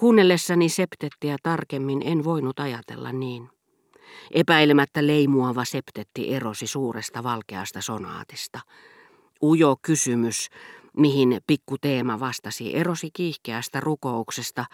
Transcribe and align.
Kuunnellessani 0.00 0.68
septettiä 0.68 1.36
tarkemmin 1.42 2.02
en 2.04 2.24
voinut 2.24 2.60
ajatella 2.60 3.12
niin. 3.12 3.48
Epäilemättä 4.30 5.06
leimuava 5.06 5.64
septetti 5.64 6.34
erosi 6.34 6.66
suuresta 6.66 7.22
valkeasta 7.22 7.80
sonaatista. 7.80 8.60
Ujo 9.42 9.76
kysymys, 9.82 10.48
mihin 10.96 11.40
pikku 11.46 11.76
teema 11.80 12.20
vastasi, 12.20 12.76
erosi 12.76 13.10
kiihkeästä 13.12 13.80
rukouksesta, 13.80 14.64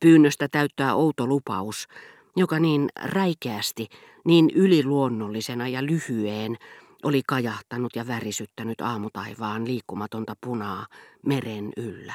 pyynnöstä 0.00 0.48
täyttää 0.48 0.94
outo 0.94 1.26
lupaus, 1.26 1.88
joka 2.36 2.58
niin 2.58 2.88
räikeästi, 3.02 3.86
niin 4.24 4.50
yliluonnollisena 4.54 5.68
ja 5.68 5.84
lyhyeen 5.86 6.56
oli 7.02 7.22
kajahtanut 7.26 7.96
ja 7.96 8.06
värisyttänyt 8.06 8.80
aamutaivaan 8.80 9.66
liikkumatonta 9.66 10.34
punaa 10.40 10.86
meren 11.26 11.72
yllä. 11.76 12.14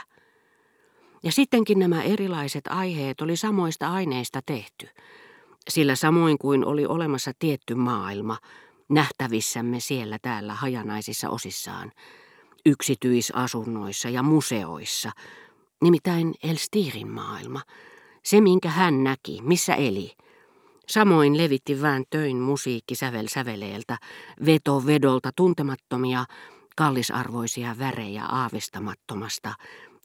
Ja 1.24 1.32
sittenkin 1.32 1.80
nämä 1.80 2.04
erilaiset 2.04 2.68
aiheet 2.68 3.22
oli 3.22 3.38
samoista 3.38 3.92
aineista 3.92 4.40
tehty, 4.46 4.90
sillä 5.70 5.96
samoin 5.96 6.38
kuin 6.38 6.66
oli 6.66 6.86
olemassa 6.86 7.32
tietty 7.40 7.76
maailma, 7.76 8.38
nähtävissämme 8.90 9.80
siellä 9.80 10.18
täällä 10.22 10.54
hajanaisissa 10.54 11.30
osissaan, 11.30 11.92
yksityisasunnoissa 12.66 14.10
ja 14.10 14.24
museoissa, 14.24 15.12
nimittäin 15.82 16.34
Elstirin 16.44 17.12
maailma, 17.12 17.62
se 18.24 18.42
minkä 18.42 18.70
hän 18.70 19.04
näki, 19.04 19.40
missä 19.42 19.76
eli. 19.76 20.12
Samoin 20.88 21.38
levitti 21.38 21.82
vään 21.82 22.04
töin 22.10 22.38
musiikki 22.38 22.96
sävel 22.96 23.28
säveleeltä, 23.28 23.98
veto 24.46 24.86
vedolta 24.86 25.30
tuntemattomia, 25.36 26.26
kallisarvoisia 26.76 27.76
värejä 27.80 28.26
aavistamattomasta, 28.26 29.54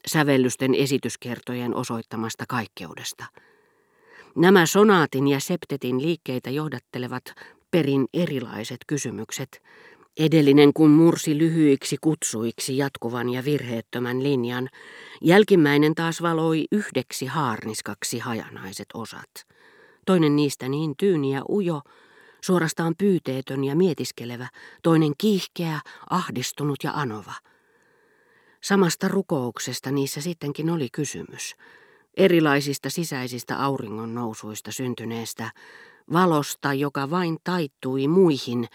sävellysten 0.07 0.75
esityskertojen 0.75 1.75
osoittamasta 1.75 2.45
kaikkeudesta. 2.49 3.25
Nämä 4.37 4.67
sonaatin 4.67 5.29
ja 5.29 5.41
septetin 5.41 6.03
liikkeitä 6.03 6.51
johdattelevat 6.51 7.25
perin 7.71 8.07
erilaiset 8.15 8.79
kysymykset. 8.87 9.63
Edellinen 10.17 10.73
kun 10.73 10.91
mursi 10.91 11.39
lyhyiksi 11.39 11.97
kutsuiksi 12.01 12.77
jatkuvan 12.77 13.29
ja 13.29 13.45
virheettömän 13.45 14.23
linjan, 14.23 14.69
jälkimmäinen 15.23 15.95
taas 15.95 16.23
valoi 16.23 16.65
yhdeksi 16.73 17.27
haarniskaksi 17.27 18.19
hajanaiset 18.19 18.87
osat. 18.95 19.31
Toinen 20.07 20.37
niistä 20.37 20.69
niin 20.69 20.95
tyyni 20.99 21.35
ja 21.35 21.43
ujo, 21.49 21.81
suorastaan 22.45 22.95
pyyteetön 22.99 23.65
ja 23.65 23.77
mietiskelevä, 23.77 24.49
toinen 24.83 25.13
kiihkeä, 25.19 25.81
ahdistunut 26.11 26.77
ja 26.85 26.93
anova– 26.95 27.35
Samasta 28.63 29.09
rukouksesta 29.09 29.91
niissä 29.91 30.21
sittenkin 30.21 30.71
oli 30.71 30.89
kysymys. 30.93 31.57
Erilaisista 32.17 32.91
sisäisistä 32.91 33.65
auringon 33.65 34.15
nousuista 34.15 34.73
syntyneestä 34.73 35.51
valosta, 36.13 36.75
joka 36.75 37.11
vain 37.11 37.39
taittui 37.45 38.09
muihin 38.09 38.69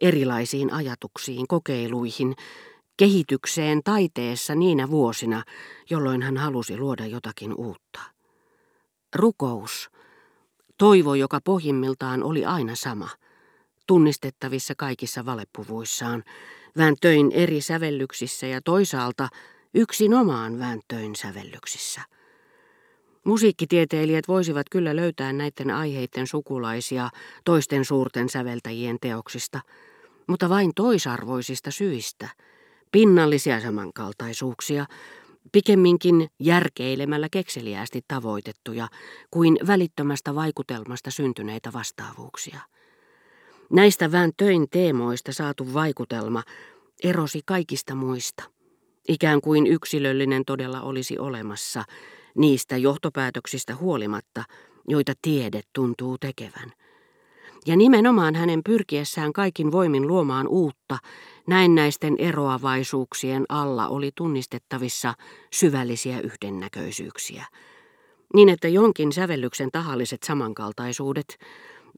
erilaisiin 0.00 0.72
ajatuksiin, 0.72 1.48
kokeiluihin, 1.48 2.34
kehitykseen 2.96 3.80
taiteessa 3.84 4.54
niinä 4.54 4.90
vuosina, 4.90 5.42
jolloin 5.90 6.22
hän 6.22 6.36
halusi 6.36 6.76
luoda 6.76 7.06
jotakin 7.06 7.54
uutta. 7.54 8.00
Rukous, 9.14 9.90
toivo, 10.78 11.14
joka 11.14 11.40
pohjimmiltaan 11.44 12.22
oli 12.22 12.44
aina 12.44 12.74
sama, 12.74 13.08
tunnistettavissa 13.86 14.74
kaikissa 14.76 15.26
valepuvuissaan, 15.26 16.24
vääntöin 16.76 17.32
eri 17.32 17.60
sävellyksissä 17.60 18.46
ja 18.46 18.60
toisaalta 18.64 19.28
yksin 19.74 20.14
omaan 20.14 20.58
vääntöin 20.58 21.16
sävellyksissä. 21.16 22.00
Musiikkitieteilijät 23.24 24.28
voisivat 24.28 24.66
kyllä 24.70 24.96
löytää 24.96 25.32
näiden 25.32 25.70
aiheiden 25.70 26.26
sukulaisia 26.26 27.10
toisten 27.44 27.84
suurten 27.84 28.28
säveltäjien 28.28 28.96
teoksista, 29.00 29.60
mutta 30.26 30.48
vain 30.48 30.72
toisarvoisista 30.76 31.70
syistä, 31.70 32.28
pinnallisia 32.92 33.60
samankaltaisuuksia, 33.60 34.86
pikemminkin 35.52 36.28
järkeilemällä 36.38 37.28
kekseliäästi 37.30 38.00
tavoitettuja 38.08 38.88
kuin 39.30 39.58
välittömästä 39.66 40.34
vaikutelmasta 40.34 41.10
syntyneitä 41.10 41.72
vastaavuuksia. 41.72 42.60
Näistä 43.72 44.10
töin 44.36 44.66
teemoista 44.70 45.32
saatu 45.32 45.74
vaikutelma 45.74 46.42
erosi 47.04 47.40
kaikista 47.46 47.94
muista. 47.94 48.42
Ikään 49.08 49.40
kuin 49.40 49.66
yksilöllinen 49.66 50.44
todella 50.44 50.80
olisi 50.80 51.18
olemassa 51.18 51.84
niistä 52.34 52.76
johtopäätöksistä 52.76 53.76
huolimatta, 53.76 54.44
joita 54.88 55.12
tiede 55.22 55.60
tuntuu 55.72 56.18
tekevän. 56.18 56.72
Ja 57.66 57.76
nimenomaan 57.76 58.34
hänen 58.34 58.60
pyrkiessään 58.64 59.32
kaikin 59.32 59.72
voimin 59.72 60.06
luomaan 60.06 60.48
uutta, 60.48 60.98
näennäisten 61.46 62.14
eroavaisuuksien 62.18 63.44
alla 63.48 63.88
oli 63.88 64.10
tunnistettavissa 64.14 65.14
syvällisiä 65.52 66.20
yhdennäköisyyksiä. 66.20 67.44
Niin 68.34 68.48
että 68.48 68.68
jonkin 68.68 69.12
sävellyksen 69.12 69.70
tahalliset 69.72 70.22
samankaltaisuudet 70.22 71.38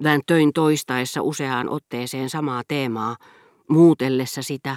Vääntöin 0.03 0.53
toistaessa 0.53 1.23
useaan 1.23 1.69
otteeseen 1.69 2.31
samaa 2.31 2.63
teemaa, 2.69 3.17
muutellessa 3.69 4.43
sitä, 4.43 4.77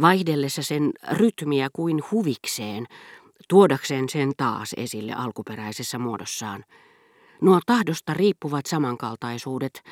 vaihdellessa 0.00 0.62
sen 0.62 0.92
rytmiä 1.10 1.68
kuin 1.72 2.02
huvikseen, 2.10 2.86
tuodakseen 3.48 4.08
sen 4.08 4.32
taas 4.36 4.74
esille 4.76 5.12
alkuperäisessä 5.12 5.98
muodossaan. 5.98 6.64
Nuo 7.40 7.60
tahdosta 7.66 8.14
riippuvat 8.14 8.66
samankaltaisuudet, 8.66 9.82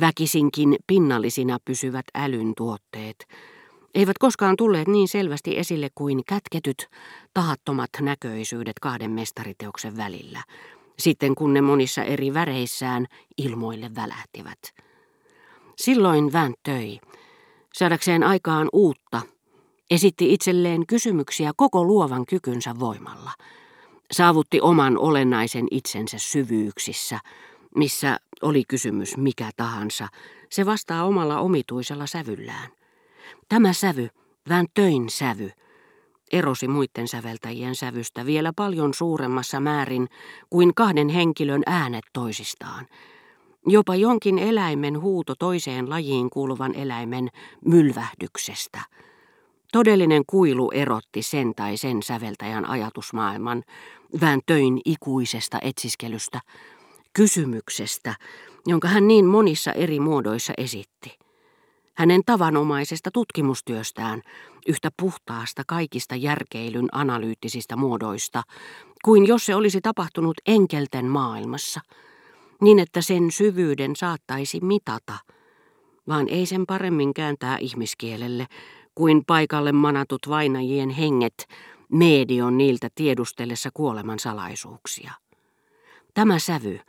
väkisinkin 0.00 0.76
pinnallisina 0.86 1.58
pysyvät 1.64 2.06
älyn 2.14 2.52
tuotteet, 2.56 3.16
eivät 3.94 4.18
koskaan 4.18 4.56
tulleet 4.56 4.88
niin 4.88 5.08
selvästi 5.08 5.58
esille 5.58 5.88
kuin 5.94 6.22
kätketyt, 6.28 6.86
tahattomat 7.34 7.90
näköisyydet 8.00 8.78
kahden 8.80 9.10
mestariteoksen 9.10 9.96
välillä– 9.96 10.42
sitten 11.02 11.34
kun 11.34 11.54
ne 11.54 11.60
monissa 11.60 12.02
eri 12.02 12.34
väreissään 12.34 13.06
ilmoille 13.38 13.90
välähtivät. 13.94 14.58
Silloin 15.76 16.32
Vän 16.32 16.54
töi, 16.62 16.98
saadakseen 17.74 18.22
aikaan 18.22 18.68
uutta, 18.72 19.22
esitti 19.90 20.32
itselleen 20.32 20.86
kysymyksiä 20.86 21.52
koko 21.56 21.84
luovan 21.84 22.26
kykynsä 22.26 22.74
voimalla. 22.78 23.30
Saavutti 24.12 24.60
oman 24.60 24.98
olennaisen 24.98 25.66
itsensä 25.70 26.18
syvyyksissä, 26.18 27.18
missä 27.76 28.18
oli 28.42 28.64
kysymys 28.68 29.16
mikä 29.16 29.50
tahansa, 29.56 30.08
se 30.50 30.66
vastaa 30.66 31.04
omalla 31.04 31.40
omituisella 31.40 32.06
sävyllään. 32.06 32.70
Tämä 33.48 33.72
sävy, 33.72 34.08
Vän 34.48 34.66
töin 34.74 35.10
sävy, 35.10 35.52
erosi 36.32 36.68
muiden 36.68 37.08
säveltäjien 37.08 37.74
sävystä 37.74 38.26
vielä 38.26 38.52
paljon 38.56 38.94
suuremmassa 38.94 39.60
määrin 39.60 40.08
kuin 40.50 40.74
kahden 40.74 41.08
henkilön 41.08 41.62
äänet 41.66 42.04
toisistaan. 42.12 42.86
Jopa 43.66 43.94
jonkin 43.94 44.38
eläimen 44.38 45.00
huuto 45.00 45.34
toiseen 45.38 45.90
lajiin 45.90 46.30
kuuluvan 46.30 46.74
eläimen 46.74 47.28
mylvähdyksestä. 47.64 48.80
Todellinen 49.72 50.22
kuilu 50.26 50.70
erotti 50.70 51.22
sen 51.22 51.54
tai 51.54 51.76
sen 51.76 52.02
säveltäjän 52.02 52.68
ajatusmaailman 52.68 53.62
vääntöin 54.20 54.80
ikuisesta 54.84 55.58
etsiskelystä, 55.62 56.40
kysymyksestä, 57.12 58.14
jonka 58.66 58.88
hän 58.88 59.08
niin 59.08 59.26
monissa 59.26 59.72
eri 59.72 60.00
muodoissa 60.00 60.52
esitti 60.58 61.18
hänen 61.94 62.20
tavanomaisesta 62.26 63.10
tutkimustyöstään, 63.14 64.22
yhtä 64.68 64.90
puhtaasta 65.00 65.62
kaikista 65.66 66.16
järkeilyn 66.16 66.88
analyyttisistä 66.92 67.76
muodoista, 67.76 68.42
kuin 69.04 69.26
jos 69.26 69.46
se 69.46 69.54
olisi 69.54 69.80
tapahtunut 69.80 70.36
enkelten 70.46 71.06
maailmassa, 71.06 71.80
niin 72.60 72.78
että 72.78 73.00
sen 73.00 73.30
syvyyden 73.30 73.96
saattaisi 73.96 74.60
mitata, 74.60 75.18
vaan 76.08 76.28
ei 76.28 76.46
sen 76.46 76.66
paremmin 76.66 77.14
kääntää 77.14 77.58
ihmiskielelle 77.58 78.46
kuin 78.94 79.22
paikalle 79.26 79.72
manatut 79.72 80.28
vainajien 80.28 80.90
henget 80.90 81.46
medion 81.92 82.58
niiltä 82.58 82.88
tiedustellessa 82.94 83.70
kuoleman 83.74 84.18
salaisuuksia. 84.18 85.12
Tämä 86.14 86.38
sävy, 86.38 86.80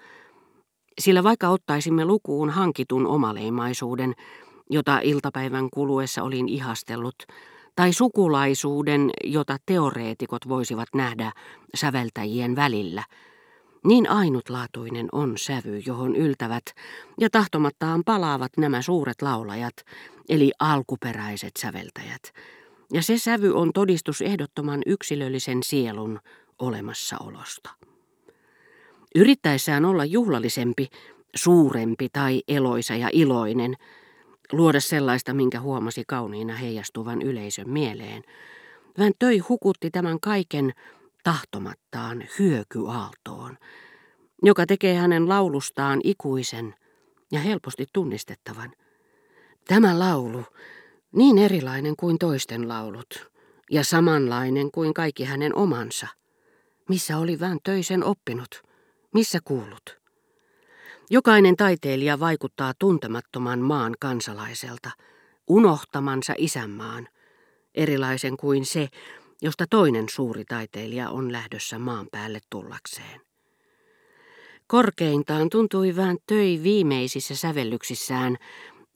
sillä 1.00 1.24
vaikka 1.24 1.50
ottaisimme 1.50 2.06
lukuun 2.06 2.50
hankitun 2.50 3.08
omaleimaisuuden, 3.08 4.14
jota 4.74 5.00
iltapäivän 5.04 5.70
kuluessa 5.70 6.24
olin 6.24 6.50
ihastellut, 6.50 7.16
tai 7.76 7.94
sukulaisuuden, 7.94 9.10
jota 9.24 9.58
teoreetikot 9.66 10.50
voisivat 10.50 10.88
nähdä 10.96 11.32
säveltäjien 11.76 12.56
välillä. 12.56 13.04
Niin 13.86 14.10
ainutlaatuinen 14.10 15.08
on 15.12 15.38
sävy, 15.38 15.78
johon 15.86 16.16
yltävät 16.16 16.64
ja 17.20 17.30
tahtomattaan 17.30 18.04
palaavat 18.06 18.52
nämä 18.58 18.82
suuret 18.82 19.22
laulajat, 19.22 19.74
eli 20.30 20.52
alkuperäiset 20.60 21.52
säveltäjät. 21.58 22.34
Ja 22.94 23.04
se 23.04 23.18
sävy 23.18 23.54
on 23.56 23.74
todistus 23.74 24.22
ehdottoman 24.22 24.82
yksilöllisen 24.86 25.64
sielun 25.64 26.20
olemassaolosta. 26.60 27.70
Yrittäessään 29.16 29.86
olla 29.86 30.06
juhlallisempi, 30.06 30.88
suurempi 31.36 32.10
tai 32.14 32.42
eloisa 32.48 32.96
ja 32.96 33.10
iloinen, 33.14 33.76
luoda 34.54 34.80
sellaista, 34.80 35.34
minkä 35.34 35.60
huomasi 35.60 36.04
kauniina 36.08 36.56
heijastuvan 36.56 37.22
yleisön 37.22 37.70
mieleen. 37.70 38.24
Töi 39.20 39.38
hukutti 39.38 39.92
tämän 39.92 40.20
kaiken 40.20 40.74
tahtomattaan 41.24 42.24
hyökyaaltoon, 42.40 43.58
joka 44.44 44.66
tekee 44.66 44.96
hänen 44.96 45.30
laulustaan 45.30 46.02
ikuisen 46.04 46.76
ja 47.32 47.40
helposti 47.40 47.86
tunnistettavan. 47.94 48.72
Tämä 49.68 50.00
laulu, 50.00 50.44
niin 51.16 51.38
erilainen 51.38 51.96
kuin 51.96 52.18
toisten 52.18 52.68
laulut, 52.68 53.32
ja 53.72 53.84
samanlainen 53.84 54.72
kuin 54.72 54.94
kaikki 54.94 55.24
hänen 55.24 55.56
omansa. 55.56 56.08
Missä 56.90 57.18
oli 57.18 57.40
Vän 57.40 57.58
töisen 57.64 58.04
oppinut? 58.04 58.64
Missä 59.14 59.40
kuulut? 59.44 60.03
Jokainen 61.10 61.56
taiteilija 61.56 62.20
vaikuttaa 62.20 62.74
tuntemattoman 62.80 63.60
maan 63.60 63.96
kansalaiselta, 64.00 64.92
unohtamansa 65.48 66.34
isänmaan, 66.38 67.08
erilaisen 67.76 68.38
kuin 68.38 68.66
se, 68.66 68.88
josta 69.42 69.66
toinen 69.70 70.10
suuri 70.10 70.46
taiteilija 70.46 71.10
on 71.10 71.32
lähdössä 71.32 71.80
maan 71.80 72.08
päälle 72.12 72.40
tullakseen. 72.50 73.22
Korkeintaan 74.68 75.50
tuntui 75.50 75.96
vähän 75.96 76.18
töi 76.28 76.60
viimeisissä 76.64 77.36
sävellyksissään 77.36 78.38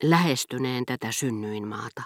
lähestyneen 0.03 0.85
tätä 0.85 1.11
synnyinmaata. 1.11 2.03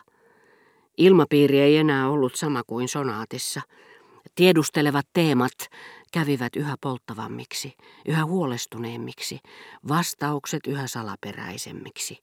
Ilmapiiri 0.98 1.59
ei 1.59 1.77
enää 1.77 2.09
ollut 2.09 2.36
sama 2.36 2.63
kuin 2.68 2.88
sonaatissa. 2.88 3.62
Tiedustelevat 4.36 5.06
teemat 5.13 5.53
kävivät 6.12 6.56
yhä 6.56 6.75
polttavammiksi, 6.81 7.74
yhä 8.06 8.25
huolestuneemmiksi, 8.25 9.40
vastaukset 9.88 10.68
yhä 10.68 10.88
salaperäisemmiksi. 10.88 12.18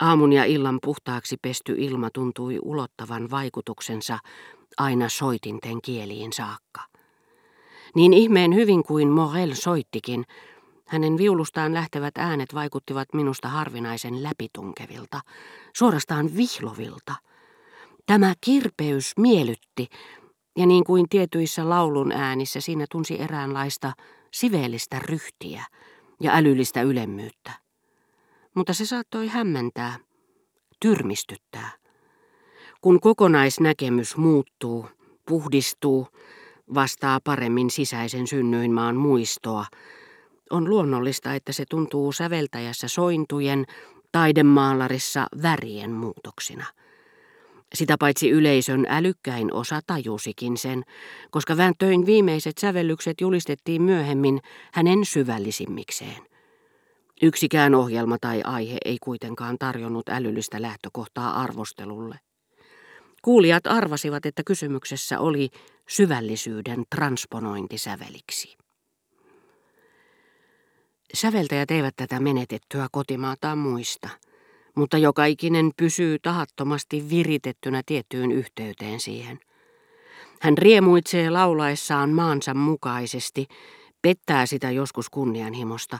Aamun 0.00 0.32
ja 0.32 0.44
illan 0.44 0.78
puhtaaksi 0.82 1.36
pesty 1.42 1.74
ilma 1.78 2.10
tuntui 2.10 2.58
ulottavan 2.62 3.30
vaikutuksensa 3.30 4.18
aina 4.78 5.08
soitinten 5.08 5.82
kieliin 5.82 6.32
saakka. 6.32 6.80
Niin 7.94 8.12
ihmeen 8.12 8.54
hyvin 8.54 8.82
kuin 8.82 9.08
Morel 9.08 9.54
soittikin, 9.54 10.24
hänen 10.86 11.18
viulustaan 11.18 11.74
lähtevät 11.74 12.18
äänet 12.18 12.54
vaikuttivat 12.54 13.08
minusta 13.14 13.48
harvinaisen 13.48 14.22
läpitunkevilta, 14.22 15.20
suorastaan 15.76 16.36
vihlovilta. 16.36 17.14
Tämä 18.06 18.34
kirpeys 18.40 19.12
miellytti, 19.18 19.88
ja 20.56 20.66
niin 20.66 20.84
kuin 20.84 21.08
tietyissä 21.08 21.68
laulun 21.68 22.12
äänissä 22.12 22.60
siinä 22.60 22.84
tunsi 22.90 23.20
eräänlaista 23.20 23.92
siveellistä 24.32 24.98
ryhtiä 24.98 25.64
ja 26.20 26.34
älyllistä 26.34 26.82
ylemmyyttä. 26.82 27.52
Mutta 28.54 28.74
se 28.74 28.86
saattoi 28.86 29.28
hämmentää, 29.28 29.98
tyrmistyttää. 30.80 31.70
Kun 32.80 33.00
kokonaisnäkemys 33.00 34.16
muuttuu, 34.16 34.86
puhdistuu, 35.28 36.08
vastaa 36.74 37.20
paremmin 37.24 37.70
sisäisen 37.70 38.26
synnyinmaan 38.26 38.96
muistoa, 38.96 39.64
on 40.50 40.70
luonnollista, 40.70 41.34
että 41.34 41.52
se 41.52 41.64
tuntuu 41.70 42.12
säveltäjässä 42.12 42.88
sointujen, 42.88 43.64
taidemaalarissa 44.12 45.26
värien 45.42 45.90
muutoksina. 45.90 46.66
Sitä 47.74 47.96
paitsi 47.98 48.30
yleisön 48.30 48.86
älykkäin 48.88 49.52
osa 49.52 49.80
tajusikin 49.86 50.56
sen, 50.56 50.82
koska 51.30 51.56
Väntöin 51.56 52.06
viimeiset 52.06 52.58
sävellykset 52.58 53.20
julistettiin 53.20 53.82
myöhemmin 53.82 54.40
hänen 54.72 55.04
syvällisimmikseen. 55.04 56.26
Yksikään 57.22 57.74
ohjelma 57.74 58.18
tai 58.20 58.40
aihe 58.44 58.78
ei 58.84 58.96
kuitenkaan 59.02 59.56
tarjonnut 59.58 60.08
älyllistä 60.08 60.62
lähtökohtaa 60.62 61.40
arvostelulle. 61.42 62.18
Kuulijat 63.22 63.66
arvasivat, 63.66 64.26
että 64.26 64.42
kysymyksessä 64.46 65.20
oli 65.20 65.48
syvällisyyden 65.88 66.84
transponointi 66.94 67.78
säveliksi. 67.78 68.56
Säveltäjät 71.14 71.70
eivät 71.70 71.94
tätä 71.96 72.20
menetettyä 72.20 72.86
kotimaataan 72.92 73.58
muista, 73.58 74.08
mutta 74.76 74.98
joka 74.98 75.24
ikinen 75.24 75.70
pysyy 75.76 76.18
tahattomasti 76.18 77.04
viritettynä 77.10 77.82
tiettyyn 77.86 78.32
yhteyteen 78.32 79.00
siihen. 79.00 79.38
Hän 80.40 80.58
riemuitsee 80.58 81.30
laulaessaan 81.30 82.10
maansa 82.10 82.54
mukaisesti, 82.54 83.46
pettää 84.02 84.46
sitä 84.46 84.70
joskus 84.70 85.10
kunnianhimosta, 85.10 85.98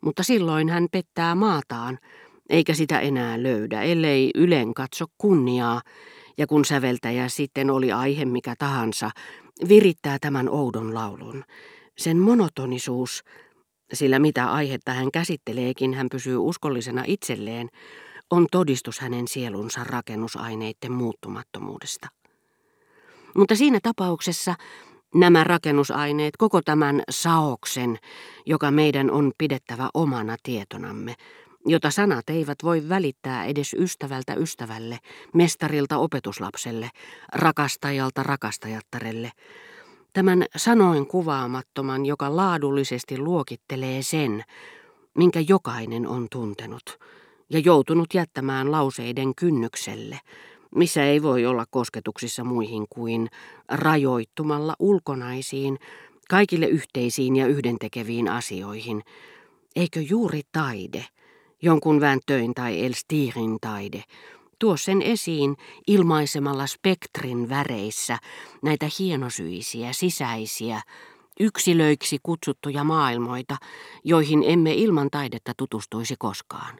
mutta 0.00 0.22
silloin 0.22 0.68
hän 0.68 0.86
pettää 0.92 1.34
maataan, 1.34 1.98
eikä 2.48 2.74
sitä 2.74 3.00
enää 3.00 3.42
löydä, 3.42 3.82
ellei 3.82 4.30
Ylen 4.34 4.74
katso 4.74 5.04
kunniaa, 5.18 5.80
ja 6.38 6.46
kun 6.46 6.64
säveltäjä 6.64 7.28
sitten 7.28 7.70
oli 7.70 7.92
aihe 7.92 8.24
mikä 8.24 8.54
tahansa, 8.58 9.10
virittää 9.68 10.18
tämän 10.20 10.48
oudon 10.48 10.94
laulun. 10.94 11.44
Sen 11.98 12.18
monotonisuus, 12.18 13.22
sillä 13.92 14.18
mitä 14.18 14.52
aihetta 14.52 14.92
hän 14.92 15.10
käsitteleekin, 15.10 15.94
hän 15.94 16.06
pysyy 16.10 16.36
uskollisena 16.36 17.04
itselleen, 17.06 17.68
on 18.30 18.46
todistus 18.50 19.00
hänen 19.00 19.28
sielunsa 19.28 19.84
rakennusaineiden 19.84 20.92
muuttumattomuudesta. 20.92 22.08
Mutta 23.36 23.54
siinä 23.54 23.78
tapauksessa 23.82 24.54
nämä 25.14 25.44
rakennusaineet, 25.44 26.36
koko 26.36 26.62
tämän 26.62 27.02
saoksen, 27.10 27.98
joka 28.46 28.70
meidän 28.70 29.10
on 29.10 29.32
pidettävä 29.38 29.88
omana 29.94 30.36
tietonamme, 30.42 31.14
jota 31.66 31.90
sanat 31.90 32.30
eivät 32.30 32.58
voi 32.62 32.88
välittää 32.88 33.44
edes 33.44 33.76
ystävältä 33.78 34.34
ystävälle, 34.34 34.98
mestarilta 35.34 35.96
opetuslapselle, 35.98 36.90
rakastajalta 37.34 38.22
rakastajattarelle. 38.22 39.32
Tämän 40.18 40.44
sanoin 40.56 41.06
kuvaamattoman, 41.06 42.06
joka 42.06 42.36
laadullisesti 42.36 43.18
luokittelee 43.18 44.02
sen, 44.02 44.44
minkä 45.14 45.40
jokainen 45.48 46.06
on 46.06 46.26
tuntenut 46.30 46.98
ja 47.50 47.58
joutunut 47.58 48.14
jättämään 48.14 48.72
lauseiden 48.72 49.34
kynnykselle, 49.34 50.20
missä 50.74 51.04
ei 51.04 51.22
voi 51.22 51.46
olla 51.46 51.64
kosketuksissa 51.70 52.44
muihin 52.44 52.86
kuin 52.90 53.28
rajoittumalla 53.68 54.74
ulkonaisiin, 54.78 55.78
kaikille 56.30 56.66
yhteisiin 56.66 57.36
ja 57.36 57.46
yhdentekeviin 57.46 58.28
asioihin. 58.28 59.02
Eikö 59.76 60.00
juuri 60.00 60.42
taide– 60.52 61.04
jonkun 61.62 62.00
vääntöin 62.00 62.54
tai 62.54 62.84
Elstirin 62.84 63.58
taide, 63.60 64.04
tuo 64.58 64.76
sen 64.76 65.02
esiin 65.02 65.56
ilmaisemalla 65.86 66.66
spektrin 66.66 67.48
väreissä 67.48 68.18
näitä 68.62 68.86
hienosyisiä, 68.98 69.92
sisäisiä, 69.92 70.82
yksilöiksi 71.40 72.18
kutsuttuja 72.22 72.84
maailmoita, 72.84 73.56
joihin 74.04 74.44
emme 74.46 74.74
ilman 74.74 75.08
taidetta 75.10 75.52
tutustuisi 75.56 76.14
koskaan. 76.18 76.76